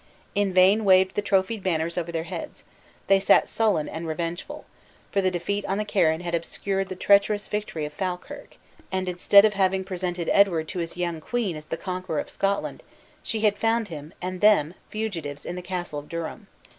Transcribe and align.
In 0.33 0.51
vain 0.51 0.83
waived 0.83 1.13
the 1.13 1.21
trophied 1.21 1.61
banners 1.61 1.95
over 1.95 2.11
their 2.11 2.23
heads; 2.23 2.63
they 3.05 3.19
sat 3.19 3.47
sullen 3.47 3.87
and 3.87 4.07
revengeful, 4.07 4.65
for 5.11 5.21
the 5.21 5.29
defeat 5.29 5.63
on 5.67 5.77
the 5.77 5.85
Carron 5.85 6.21
had 6.21 6.33
obscured 6.33 6.89
the 6.89 6.95
treacherous 6.95 7.47
victory 7.47 7.85
of 7.85 7.93
Falkirk; 7.93 8.57
and 8.91 9.07
instead 9.07 9.45
of 9.45 9.53
having 9.53 9.83
presented 9.83 10.27
Edward 10.33 10.67
to 10.69 10.79
his 10.79 10.97
young 10.97 11.21
queen 11.21 11.55
as 11.55 11.67
the 11.67 11.77
conqueror 11.77 12.17
of 12.17 12.31
Scotland; 12.31 12.81
she 13.21 13.41
had 13.41 13.59
found 13.59 13.89
him, 13.89 14.11
and 14.23 14.41
them 14.41 14.73
fugitives 14.89 15.45
in 15.45 15.55
the 15.55 15.61
castle 15.61 15.99
of 15.99 16.09
Durham! 16.09 16.47